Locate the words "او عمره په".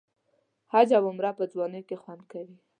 0.97-1.43